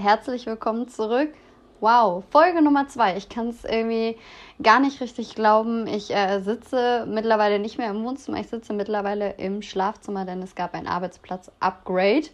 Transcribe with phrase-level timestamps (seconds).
[0.00, 1.34] Herzlich willkommen zurück.
[1.80, 3.16] Wow, Folge Nummer zwei.
[3.16, 4.16] Ich kann es irgendwie
[4.62, 5.88] gar nicht richtig glauben.
[5.88, 10.54] Ich äh, sitze mittlerweile nicht mehr im Wohnzimmer, ich sitze mittlerweile im Schlafzimmer, denn es
[10.54, 12.28] gab ein Arbeitsplatz-Upgrade.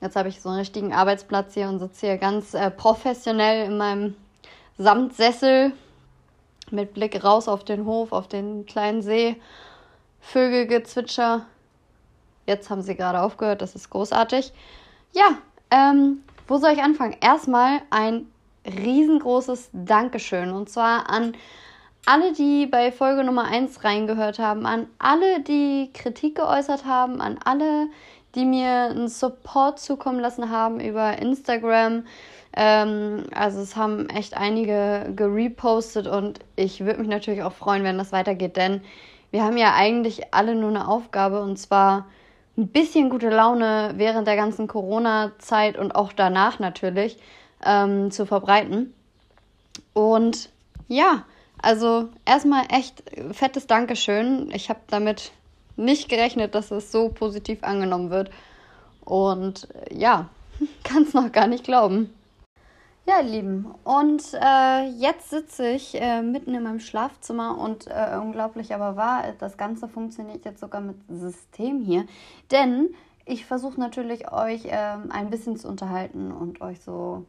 [0.00, 3.76] Jetzt habe ich so einen richtigen Arbeitsplatz hier und sitze hier ganz äh, professionell in
[3.76, 4.16] meinem
[4.78, 5.72] Samtsessel
[6.70, 9.36] mit Blick raus auf den Hof, auf den kleinen See,
[10.20, 11.44] Vögelgezwitscher.
[12.46, 14.54] Jetzt haben sie gerade aufgehört, das ist großartig.
[15.12, 15.36] Ja,
[15.70, 17.16] ähm, wo soll ich anfangen?
[17.20, 18.26] Erstmal ein
[18.66, 21.34] riesengroßes Dankeschön und zwar an
[22.06, 27.38] alle, die bei Folge Nummer 1 reingehört haben, an alle, die Kritik geäußert haben, an
[27.44, 27.88] alle,
[28.34, 32.04] die mir einen Support zukommen lassen haben über Instagram.
[32.56, 37.98] Ähm, also es haben echt einige gerepostet und ich würde mich natürlich auch freuen, wenn
[37.98, 38.82] das weitergeht, denn
[39.30, 42.06] wir haben ja eigentlich alle nur eine Aufgabe und zwar
[42.56, 47.18] ein bisschen gute Laune während der ganzen Corona-Zeit und auch danach natürlich
[47.64, 48.94] ähm, zu verbreiten.
[49.92, 50.50] Und
[50.88, 51.24] ja,
[51.60, 54.50] also erstmal echt fettes Dankeschön.
[54.52, 55.32] Ich habe damit
[55.76, 58.30] nicht gerechnet, dass es so positiv angenommen wird.
[59.04, 60.28] Und ja,
[60.84, 62.14] kann es noch gar nicht glauben.
[63.06, 68.16] Ja, ihr Lieben, und äh, jetzt sitze ich äh, mitten in meinem Schlafzimmer und äh,
[68.18, 72.06] unglaublich aber wahr, das Ganze funktioniert jetzt sogar mit System hier.
[72.50, 72.94] Denn
[73.26, 77.26] ich versuche natürlich euch ähm, ein bisschen zu unterhalten und euch so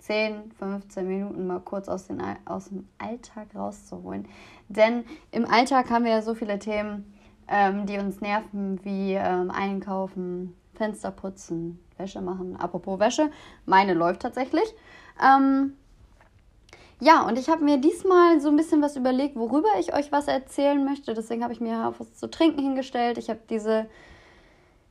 [0.00, 4.26] 10, 15 Minuten mal kurz aus, den, aus dem Alltag rauszuholen.
[4.68, 7.14] Denn im Alltag haben wir ja so viele Themen,
[7.46, 12.56] ähm, die uns nerven, wie ähm, Einkaufen, Fenster putzen, Wäsche machen.
[12.56, 13.30] Apropos Wäsche,
[13.66, 14.64] meine läuft tatsächlich.
[15.24, 15.74] Ähm,
[16.98, 20.26] ja, und ich habe mir diesmal so ein bisschen was überlegt, worüber ich euch was
[20.26, 21.14] erzählen möchte.
[21.14, 23.16] Deswegen habe ich mir was zu trinken hingestellt.
[23.16, 23.86] Ich habe diese,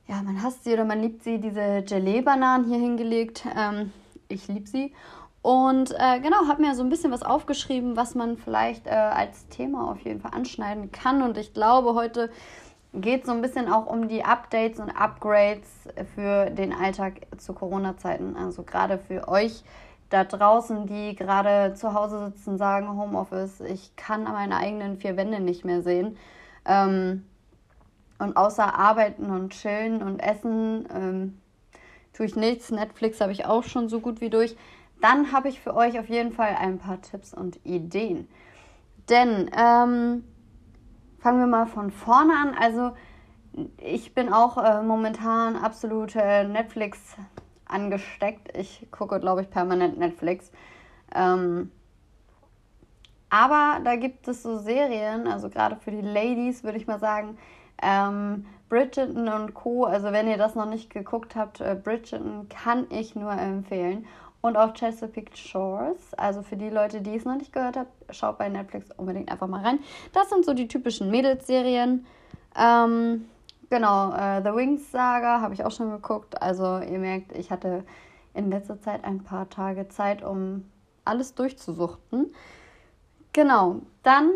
[0.08, 3.44] ja, man hasst sie oder man liebt sie, diese Gelee-Bananen hier hingelegt.
[3.54, 3.92] Ähm,
[4.28, 4.94] ich liebe sie.
[5.42, 9.46] Und äh, genau, habe mir so ein bisschen was aufgeschrieben, was man vielleicht äh, als
[9.48, 11.20] Thema auf jeden Fall anschneiden kann.
[11.20, 12.30] Und ich glaube, heute
[12.94, 15.68] geht so ein bisschen auch um die Updates und Upgrades
[16.14, 18.36] für den Alltag zu Corona-Zeiten.
[18.36, 19.64] Also gerade für euch
[20.10, 25.40] da draußen, die gerade zu Hause sitzen, sagen Homeoffice, ich kann meine eigenen vier Wände
[25.40, 26.18] nicht mehr sehen.
[26.66, 27.24] Ähm,
[28.18, 31.38] und außer arbeiten und chillen und essen ähm,
[32.12, 32.70] tue ich nichts.
[32.70, 34.54] Netflix habe ich auch schon so gut wie durch.
[35.00, 38.28] Dann habe ich für euch auf jeden Fall ein paar Tipps und Ideen.
[39.08, 40.24] Denn ähm,
[41.22, 42.54] fangen wir mal von vorne an.
[42.58, 42.92] Also
[43.78, 46.98] ich bin auch äh, momentan absolute Netflix
[47.64, 48.56] angesteckt.
[48.56, 50.50] Ich gucke, glaube ich, permanent Netflix.
[51.14, 51.70] Ähm,
[53.30, 57.38] aber da gibt es so Serien, also gerade für die Ladies würde ich mal sagen,
[57.80, 59.84] ähm, Bridgerton und Co.
[59.84, 64.06] Also wenn ihr das noch nicht geguckt habt, äh, Bridgerton kann ich nur empfehlen.
[64.42, 66.12] Und auch Chesapeake Shores.
[66.14, 69.46] Also für die Leute, die es noch nicht gehört haben, schaut bei Netflix unbedingt einfach
[69.46, 69.78] mal rein.
[70.12, 72.04] Das sind so die typischen Mädels-Serien.
[72.56, 73.24] Ähm,
[73.72, 76.42] Genau, äh, The Wings Saga habe ich auch schon geguckt.
[76.42, 77.84] Also ihr merkt, ich hatte
[78.34, 80.66] in letzter Zeit ein paar Tage Zeit, um
[81.06, 82.34] alles durchzusuchten.
[83.32, 84.30] Genau, dann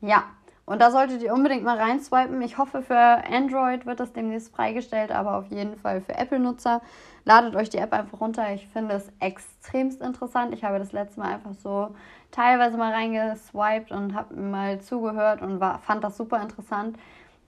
[0.00, 0.24] ja,
[0.72, 2.40] und da solltet ihr unbedingt mal reinswipen.
[2.40, 6.80] Ich hoffe, für Android wird das demnächst freigestellt, aber auf jeden Fall für Apple-Nutzer.
[7.26, 8.54] Ladet euch die App einfach runter.
[8.54, 10.54] Ich finde es extremst interessant.
[10.54, 11.94] Ich habe das letzte Mal einfach so
[12.30, 16.96] teilweise mal reingeswiped und habe mal zugehört und war, fand das super interessant.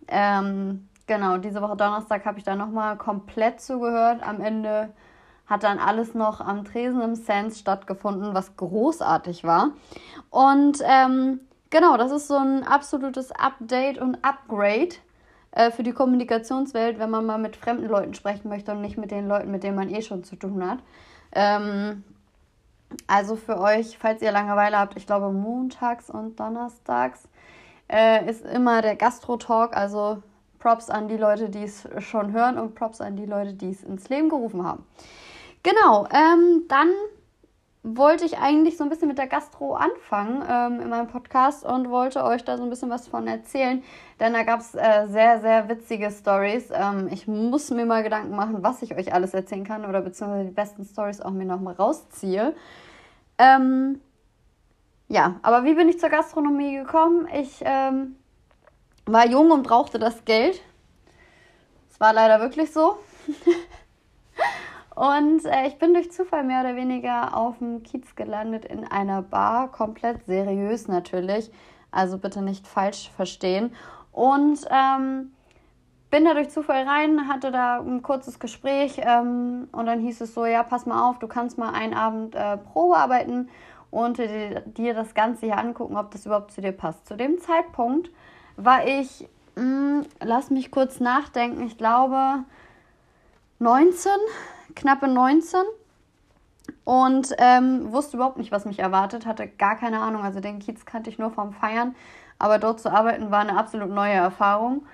[0.07, 4.23] Ähm, genau, diese Woche Donnerstag habe ich da nochmal komplett zugehört.
[4.23, 4.91] Am Ende
[5.47, 9.71] hat dann alles noch am Tresen im Sands stattgefunden, was großartig war.
[10.29, 11.41] Und ähm,
[11.75, 14.95] genau, das ist so ein absolutes Update und Upgrade
[15.51, 19.11] äh, für die Kommunikationswelt, wenn man mal mit fremden Leuten sprechen möchte und nicht mit
[19.11, 20.79] den Leuten, mit denen man eh schon zu tun hat.
[21.33, 22.05] Ähm,
[23.09, 27.29] also für euch, falls ihr Langeweile habt, ich glaube montags und donnerstags
[27.91, 30.23] äh, ist immer der Gastro-Talk, also
[30.61, 33.83] Props an die Leute, die es schon hören und Props an die Leute, die es
[33.83, 34.87] ins Leben gerufen haben.
[35.65, 36.91] Genau, ähm, dann
[37.87, 41.91] wollte ich eigentlich so ein bisschen mit der Gastro anfangen ähm, in meinem Podcast und
[41.91, 43.85] wollte euch da so ein bisschen was von erzählen,
[44.19, 46.71] denn da gab es äh, sehr, sehr witzige Stories.
[46.73, 50.47] Ähm, ich muss mir mal Gedanken machen, was ich euch alles erzählen kann oder beziehungsweise
[50.47, 52.55] die besten Stories auch mir nochmal rausziehe.
[53.37, 54.01] Ähm,
[55.09, 57.29] ja, aber wie bin ich zur Gastronomie gekommen?
[57.39, 58.17] Ich ähm,
[59.05, 60.59] war jung und brauchte das Geld.
[61.91, 62.97] Es war leider wirklich so.
[64.95, 69.23] und äh, ich bin durch Zufall mehr oder weniger auf dem Kiez gelandet in einer
[69.23, 71.51] Bar, komplett seriös natürlich.
[71.91, 73.75] Also bitte nicht falsch verstehen.
[74.13, 75.33] Und ähm,
[76.11, 80.33] bin da durch Zufall rein, hatte da ein kurzes Gespräch ähm, und dann hieß es
[80.33, 83.49] so, ja, pass mal auf, du kannst mal einen Abend äh, Probe arbeiten
[83.91, 87.09] und dir, dir das Ganze hier angucken, ob das überhaupt zu dir passt.
[87.09, 88.11] Zu dem Zeitpunkt
[88.57, 92.45] war ich, mh, hm, lass mich kurz nachdenken, ich glaube
[93.59, 94.13] 19,
[94.75, 95.61] knappe 19
[96.85, 100.23] und ähm, wusste überhaupt nicht, was mich erwartet, hatte gar keine Ahnung.
[100.23, 101.95] Also den Kiez kannte ich nur vom Feiern,
[102.39, 104.87] aber dort zu arbeiten war eine absolut neue Erfahrung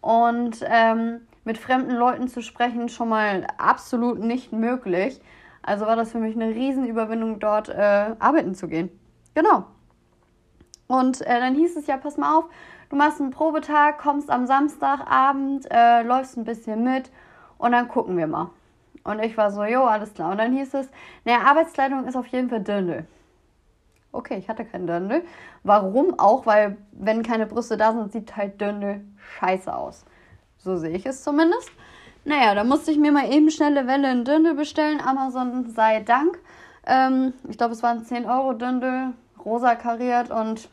[0.00, 5.20] und ähm, mit fremden Leuten zu sprechen schon mal absolut nicht möglich.
[5.62, 8.90] Also war das für mich eine Riesenüberwindung, dort äh, arbeiten zu gehen.
[9.34, 9.64] Genau.
[10.86, 12.44] Und äh, dann hieß es ja, pass mal auf,
[12.90, 17.10] du machst einen Probetag, kommst am Samstagabend, äh, läufst ein bisschen mit
[17.56, 18.50] und dann gucken wir mal.
[19.04, 20.32] Und ich war so, jo, alles klar.
[20.32, 20.88] Und dann hieß es,
[21.24, 23.06] naja, Arbeitskleidung ist auf jeden Fall Dirndl.
[24.12, 25.22] Okay, ich hatte keinen Dirndl.
[25.62, 26.46] Warum auch?
[26.46, 29.04] Weil, wenn keine Brüste da sind, sieht halt Dirndl
[29.38, 30.04] scheiße aus.
[30.56, 31.70] So sehe ich es zumindest.
[32.24, 35.00] Naja, da musste ich mir mal eben schnelle Welle in Dirndl bestellen.
[35.00, 36.38] Amazon sei Dank.
[36.86, 39.12] Ähm, ich glaube, es waren 10 Euro Dirndl,
[39.44, 40.68] rosa kariert und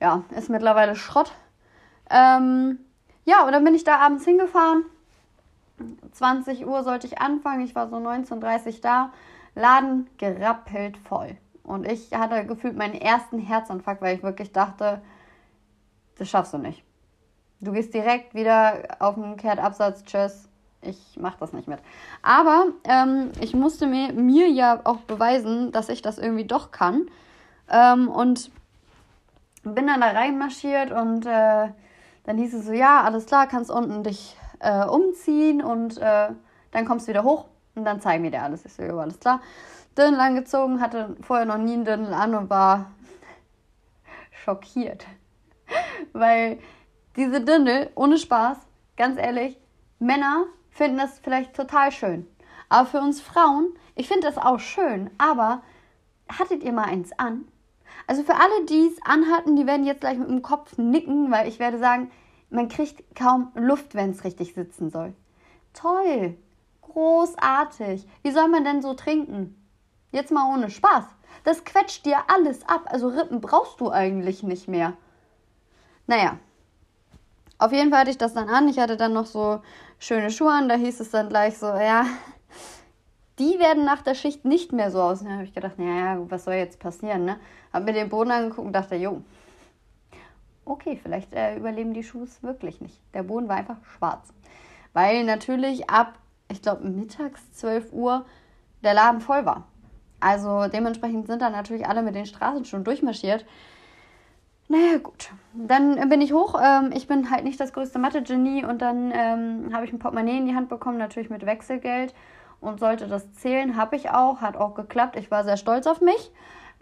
[0.00, 1.32] ja, ist mittlerweile Schrott.
[2.10, 2.78] Ähm,
[3.24, 4.84] ja, und dann bin ich da abends hingefahren.
[6.12, 7.64] 20 Uhr sollte ich anfangen.
[7.64, 9.12] Ich war so 19.30 Uhr da.
[9.54, 11.36] Laden gerappelt voll.
[11.62, 15.02] Und ich hatte gefühlt meinen ersten Herzinfarkt, weil ich wirklich dachte,
[16.18, 16.84] das schaffst du nicht.
[17.60, 20.48] Du gehst direkt wieder auf den Kehrtabsatz, tschüss.
[20.82, 21.80] Ich mach das nicht mit.
[22.22, 27.08] Aber ähm, ich musste mir, mir ja auch beweisen, dass ich das irgendwie doch kann.
[27.68, 28.50] Ähm, und
[29.64, 31.68] bin dann da reinmarschiert und äh,
[32.24, 36.28] dann hieß es so, ja, alles klar, kannst unten dich äh, umziehen und äh,
[36.72, 38.64] dann kommst du wieder hoch und dann zeigen wir dir alles.
[38.64, 39.40] Ich so, ja, alles klar.
[39.96, 42.90] Dirndl angezogen, hatte vorher noch nie einen Dirndl an und war
[44.44, 45.06] schockiert.
[46.12, 46.58] Weil
[47.16, 48.58] diese Dirndl, ohne Spaß,
[48.96, 49.58] ganz ehrlich,
[49.98, 52.26] Männer finden das vielleicht total schön.
[52.68, 55.62] Aber für uns Frauen, ich finde das auch schön, aber
[56.28, 57.46] hattet ihr mal eins an?
[58.06, 61.48] Also für alle, die es anhatten, die werden jetzt gleich mit dem Kopf nicken, weil
[61.48, 62.10] ich werde sagen,
[62.50, 65.14] man kriegt kaum Luft, wenn es richtig sitzen soll.
[65.72, 66.36] Toll,
[66.82, 68.06] großartig.
[68.22, 69.56] Wie soll man denn so trinken?
[70.12, 71.04] Jetzt mal ohne Spaß.
[71.44, 72.86] Das quetscht dir alles ab.
[72.86, 74.94] Also Rippen brauchst du eigentlich nicht mehr.
[76.06, 76.38] Naja,
[77.58, 78.68] auf jeden Fall hatte ich das dann an.
[78.68, 79.60] Ich hatte dann noch so
[79.98, 80.68] schöne Schuhe an.
[80.68, 82.06] Da hieß es dann gleich so, ja,
[83.38, 85.28] die werden nach der Schicht nicht mehr so aussehen.
[85.28, 87.38] Da habe ich gedacht, naja, was soll jetzt passieren, ne?
[87.72, 89.22] Hab mir den Boden angeguckt und dachte, jo,
[90.66, 93.00] okay, vielleicht äh, überleben die Schuhe wirklich nicht.
[93.14, 94.32] Der Boden war einfach schwarz.
[94.92, 96.18] Weil natürlich ab,
[96.50, 98.26] ich glaube, mittags 12 Uhr
[98.82, 99.66] der Laden voll war.
[100.20, 103.44] Also dementsprechend sind da natürlich alle mit den Straßenschuhen durchmarschiert.
[104.68, 105.30] Naja, gut.
[105.54, 106.60] Dann bin ich hoch.
[106.62, 110.38] Ähm, ich bin halt nicht das größte Mathe-Genie und dann ähm, habe ich ein Portemonnaie
[110.38, 112.14] in die Hand bekommen, natürlich mit Wechselgeld
[112.60, 113.76] und sollte das zählen.
[113.76, 115.16] Habe ich auch, hat auch geklappt.
[115.16, 116.32] Ich war sehr stolz auf mich.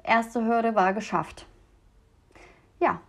[0.03, 1.47] Erste Hürde war geschafft.
[2.81, 3.00] Ja.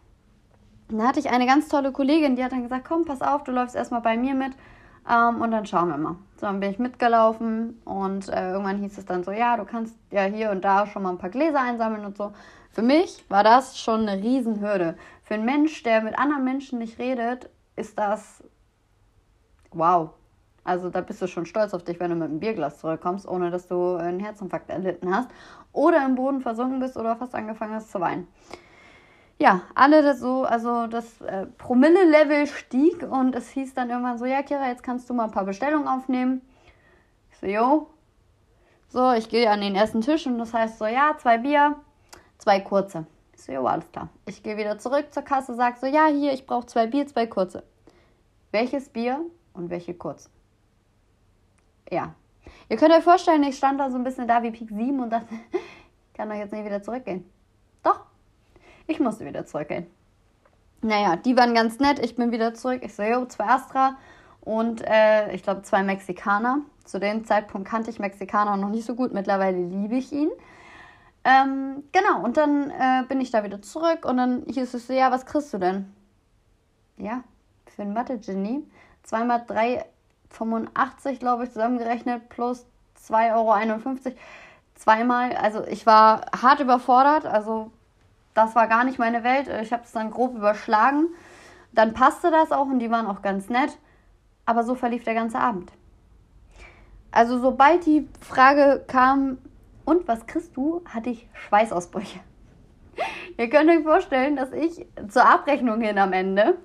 [0.89, 3.51] Dann hatte ich eine ganz tolle Kollegin, die hat dann gesagt, komm, pass auf, du
[3.51, 4.53] läufst erstmal bei mir mit
[5.09, 6.15] ähm, und dann schauen wir mal.
[6.35, 9.95] So, dann bin ich mitgelaufen und äh, irgendwann hieß es dann so, ja, du kannst
[10.11, 12.33] ja hier und da schon mal ein paar Gläser einsammeln und so.
[12.71, 14.95] Für mich war das schon eine Riesenhürde.
[15.23, 18.43] Für einen Mensch, der mit anderen Menschen nicht redet, ist das
[19.71, 20.11] wow.
[20.63, 23.51] Also da bist du schon stolz auf dich, wenn du mit einem Bierglas zurückkommst, ohne
[23.51, 25.29] dass du einen Herzinfarkt erlitten hast
[25.71, 28.27] oder im Boden versunken bist oder fast angefangen hast zu weinen.
[29.37, 34.41] Ja, alle so, also das äh, Promille-Level stieg und es hieß dann irgendwann so, ja
[34.43, 36.41] Kira, jetzt kannst du mal ein paar Bestellungen aufnehmen.
[37.31, 37.87] Ich so, jo,
[38.87, 41.75] So, ich gehe an den ersten Tisch und das heißt so, ja, zwei Bier,
[42.37, 43.05] zwei kurze.
[43.33, 44.07] Ich so, jo, alles klar.
[44.25, 47.27] Ich gehe wieder zurück zur Kasse, sag so, ja, hier, ich brauche zwei Bier, zwei
[47.27, 47.63] kurze.
[48.51, 49.19] Welches Bier
[49.53, 50.29] und welche kurze?
[51.91, 52.15] Ja.
[52.69, 55.09] Ihr könnt euch vorstellen, ich stand da so ein bisschen da wie Pik 7 und
[55.09, 57.29] dachte, ich kann doch jetzt nicht wieder zurückgehen.
[58.87, 59.87] Ich musste wieder zurückgehen.
[60.81, 61.99] Naja, die waren ganz nett.
[61.99, 62.81] Ich bin wieder zurück.
[62.83, 63.97] Ich so, jo, zwei Astra
[64.41, 66.59] und äh, ich glaube zwei Mexikaner.
[66.83, 69.13] Zu dem Zeitpunkt kannte ich Mexikaner noch nicht so gut.
[69.13, 70.29] Mittlerweile liebe ich ihn.
[71.23, 74.93] Ähm, genau, und dann äh, bin ich da wieder zurück und dann hieß es so,
[74.93, 75.91] ja, was kriegst du denn?
[76.97, 77.23] Ja,
[77.75, 78.63] für ein Mathe-Genie.
[79.01, 82.67] Zweimal 3,85, glaube ich, zusammengerechnet, plus
[83.07, 84.15] 2,51 Euro.
[84.75, 87.71] Zweimal, also ich war hart überfordert, also
[88.35, 89.47] das war gar nicht meine Welt.
[89.63, 91.07] Ich habe es dann grob überschlagen.
[91.71, 93.77] Dann passte das auch und die waren auch ganz nett.
[94.45, 95.71] Aber so verlief der ganze Abend.
[97.11, 99.39] Also sobald die Frage kam,
[99.85, 102.19] und was kriegst du, hatte ich Schweißausbrüche.
[103.37, 106.57] Ihr könnt euch vorstellen, dass ich zur Abrechnung hin am Ende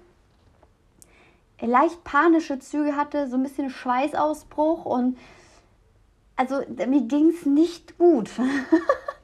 [1.61, 5.19] leicht panische Züge hatte, so ein bisschen Schweißausbruch und
[6.37, 8.31] also mir ging es nicht gut.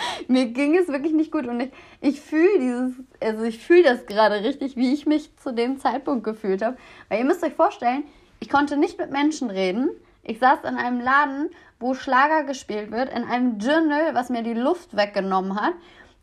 [0.28, 4.06] mir ging es wirklich nicht gut und ich, ich fühle dieses, also ich fühle das
[4.06, 6.76] gerade richtig, wie ich mich zu dem Zeitpunkt gefühlt habe.
[7.08, 8.04] Weil ihr müsst euch vorstellen,
[8.40, 9.90] ich konnte nicht mit Menschen reden.
[10.22, 11.50] Ich saß in einem Laden,
[11.80, 15.74] wo Schlager gespielt wird, in einem Journal, was mir die Luft weggenommen hat,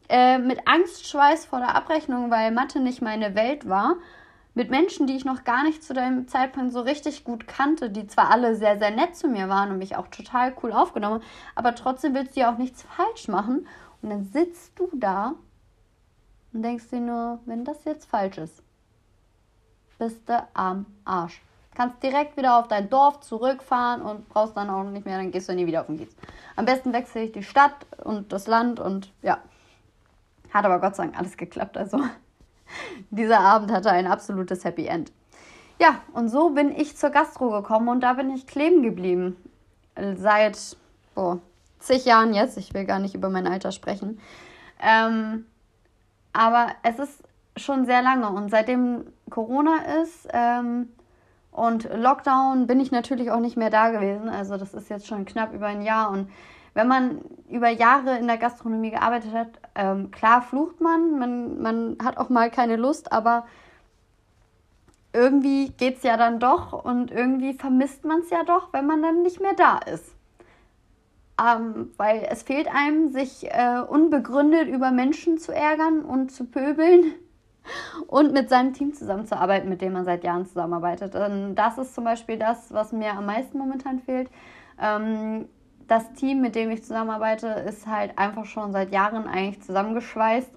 [0.09, 3.95] äh, mit Angstschweiß vor der Abrechnung, weil Mathe nicht meine Welt war
[4.55, 8.07] mit Menschen, die ich noch gar nicht zu dem Zeitpunkt so richtig gut kannte, die
[8.07, 11.21] zwar alle sehr, sehr nett zu mir waren und mich auch total cool aufgenommen,
[11.55, 13.67] aber trotzdem willst du ja auch nichts falsch machen.
[14.01, 15.33] Und dann sitzt du da
[16.53, 18.63] und denkst dir nur, wenn das jetzt falsch ist,
[19.99, 21.41] bist du am Arsch.
[21.75, 25.49] Kannst direkt wieder auf dein Dorf zurückfahren und brauchst dann auch nicht mehr, dann gehst
[25.49, 26.15] du nie wieder auf den Kiez.
[26.55, 29.39] Am besten wechsle ich die Stadt und das Land und ja.
[30.53, 31.99] Hat aber Gott sei Dank alles geklappt, also
[33.09, 35.11] dieser Abend hatte ein absolutes Happy End.
[35.79, 39.35] Ja, und so bin ich zur Gastro gekommen und da bin ich kleben geblieben.
[40.15, 40.77] Seit
[41.15, 41.39] boah,
[41.79, 42.57] zig Jahren jetzt.
[42.57, 44.19] Ich will gar nicht über mein Alter sprechen.
[44.81, 45.45] Ähm,
[46.33, 47.23] aber es ist
[47.57, 50.89] schon sehr lange und seitdem Corona ist ähm,
[51.51, 54.27] und Lockdown bin ich natürlich auch nicht mehr da gewesen.
[54.27, 56.29] Also das ist jetzt schon knapp über ein Jahr und
[56.75, 61.97] wenn man über Jahre in der Gastronomie gearbeitet hat, ähm, klar flucht man, man, man
[62.03, 63.45] hat auch mal keine Lust, aber
[65.13, 69.01] irgendwie geht es ja dann doch und irgendwie vermisst man es ja doch, wenn man
[69.01, 70.13] dann nicht mehr da ist.
[71.41, 77.13] Ähm, weil es fehlt einem, sich äh, unbegründet über Menschen zu ärgern und zu pöbeln
[78.07, 81.15] und mit seinem Team zusammenzuarbeiten, mit dem man seit Jahren zusammenarbeitet.
[81.15, 84.29] Und das ist zum Beispiel das, was mir am meisten momentan fehlt.
[84.81, 85.47] Ähm,
[85.87, 90.51] das Team, mit dem ich zusammenarbeite, ist halt einfach schon seit Jahren eigentlich zusammengeschweißt.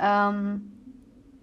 [0.00, 0.72] Ähm,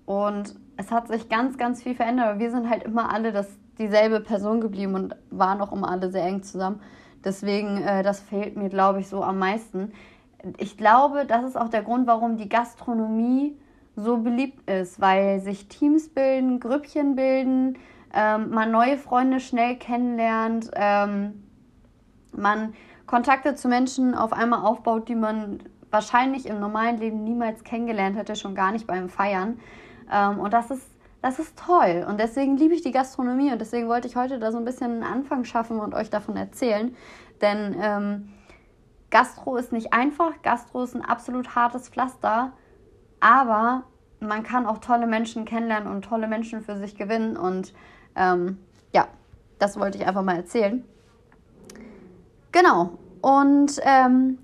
[0.05, 2.39] und es hat sich ganz, ganz viel verändert.
[2.39, 3.47] Wir sind halt immer alle das,
[3.79, 6.81] dieselbe Person geblieben und waren auch immer alle sehr eng zusammen.
[7.24, 9.91] Deswegen, äh, das fehlt mir, glaube ich, so am meisten.
[10.59, 13.57] Ich glaube, das ist auch der Grund, warum die Gastronomie
[13.95, 17.77] so beliebt ist, weil sich Teams bilden, Grüppchen bilden,
[18.13, 21.43] ähm, man neue Freunde schnell kennenlernt, ähm,
[22.31, 22.74] man
[23.07, 25.59] Kontakte zu Menschen auf einmal aufbaut, die man
[25.89, 29.59] wahrscheinlich im normalen Leben niemals kennengelernt hätte, schon gar nicht beim Feiern.
[30.11, 30.87] Ähm, und das ist,
[31.21, 32.05] das ist toll.
[32.07, 34.91] Und deswegen liebe ich die Gastronomie und deswegen wollte ich heute da so ein bisschen
[34.91, 36.95] einen Anfang schaffen und euch davon erzählen.
[37.41, 38.29] Denn ähm,
[39.09, 42.51] Gastro ist nicht einfach, Gastro ist ein absolut hartes Pflaster,
[43.21, 43.83] aber
[44.19, 47.37] man kann auch tolle Menschen kennenlernen und tolle Menschen für sich gewinnen.
[47.37, 47.73] Und
[48.15, 48.57] ähm,
[48.93, 49.07] ja,
[49.59, 50.83] das wollte ich einfach mal erzählen.
[52.51, 52.97] Genau.
[53.21, 54.37] Und ähm,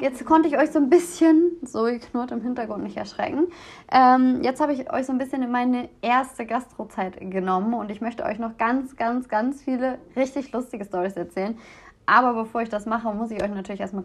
[0.00, 3.48] jetzt konnte ich euch so ein bisschen, so knurrt im Hintergrund nicht erschrecken,
[3.90, 8.00] ähm, jetzt habe ich euch so ein bisschen in meine erste Gastrozeit genommen und ich
[8.00, 11.58] möchte euch noch ganz, ganz, ganz viele richtig lustige Stories erzählen.
[12.06, 14.04] Aber bevor ich das mache, muss ich euch natürlich erstmal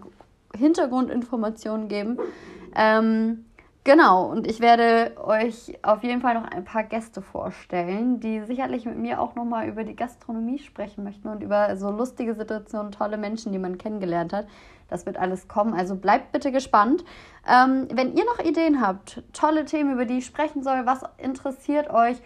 [0.56, 2.18] Hintergrundinformationen geben.
[2.76, 3.46] Ähm,
[3.88, 8.84] Genau, und ich werde euch auf jeden Fall noch ein paar Gäste vorstellen, die sicherlich
[8.84, 13.16] mit mir auch nochmal über die Gastronomie sprechen möchten und über so lustige Situationen, tolle
[13.16, 14.46] Menschen, die man kennengelernt hat.
[14.90, 17.06] Das wird alles kommen, also bleibt bitte gespannt.
[17.48, 21.90] Ähm, wenn ihr noch Ideen habt, tolle Themen, über die ich sprechen soll, was interessiert
[21.90, 22.18] euch,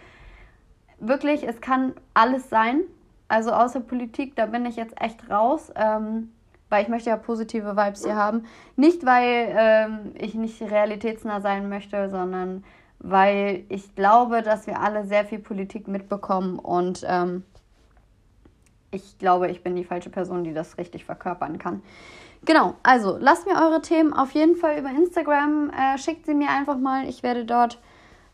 [0.98, 2.80] wirklich, es kann alles sein.
[3.28, 5.72] Also außer Politik, da bin ich jetzt echt raus.
[5.76, 6.32] Ähm,
[6.72, 8.46] weil ich möchte ja positive Vibes hier haben.
[8.76, 12.64] Nicht, weil ähm, ich nicht realitätsnah sein möchte, sondern
[12.98, 17.44] weil ich glaube, dass wir alle sehr viel Politik mitbekommen und ähm,
[18.90, 21.82] ich glaube, ich bin die falsche Person, die das richtig verkörpern kann.
[22.44, 26.48] Genau, also lasst mir eure Themen auf jeden Fall über Instagram, äh, schickt sie mir
[26.48, 27.06] einfach mal.
[27.06, 27.80] Ich werde dort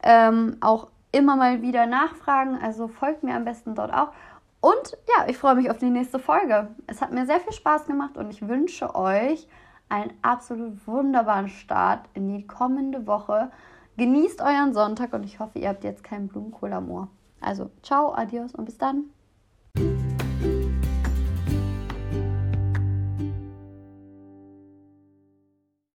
[0.03, 4.13] ähm, auch immer mal wieder nachfragen, also folgt mir am besten dort auch.
[4.61, 6.69] Und ja, ich freue mich auf die nächste Folge.
[6.87, 9.47] Es hat mir sehr viel Spaß gemacht und ich wünsche euch
[9.89, 13.51] einen absolut wunderbaren Start in die kommende Woche.
[13.97, 17.09] Genießt euren Sonntag und ich hoffe, ihr habt jetzt keinen Blumenkohl am Ohr.
[17.41, 19.11] Also, ciao, adios und bis dann.